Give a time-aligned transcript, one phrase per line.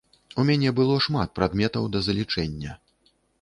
[0.43, 2.71] У мяне было шмат прадметаў да залічэння.